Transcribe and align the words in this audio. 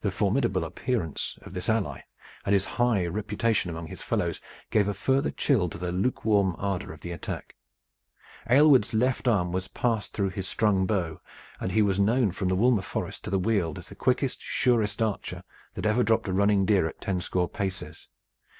The 0.00 0.10
formidable 0.10 0.64
appearance 0.64 1.38
of 1.42 1.54
this 1.54 1.68
ally 1.68 2.00
and 2.44 2.52
his 2.52 2.64
high 2.64 3.06
reputation 3.06 3.70
among 3.70 3.86
his 3.86 4.02
fellows 4.02 4.40
gave 4.72 4.88
a 4.88 4.94
further 4.94 5.30
chill 5.30 5.68
to 5.68 5.78
the 5.78 5.92
lukewarm 5.92 6.56
ardor 6.58 6.92
of 6.92 7.02
the 7.02 7.12
attack. 7.12 7.54
Aylward's 8.50 8.92
left 8.94 9.28
arm 9.28 9.52
was 9.52 9.68
passed 9.68 10.12
through 10.12 10.30
his 10.30 10.48
strung 10.48 10.86
bow, 10.86 11.20
and 11.60 11.70
he 11.70 11.82
was 11.82 12.00
known 12.00 12.32
from 12.32 12.48
Woolmer 12.48 12.82
Forest 12.82 13.22
to 13.26 13.30
the 13.30 13.38
Weald 13.38 13.78
as 13.78 13.88
the 13.88 13.94
quickest, 13.94 14.40
surest 14.42 15.00
archer 15.00 15.44
that 15.74 15.86
ever 15.86 16.02
dropped 16.02 16.26
a 16.26 16.32
running 16.32 16.66
deer 16.66 16.88
at 16.88 17.00
tenscore 17.00 17.48
paces. 17.48 18.08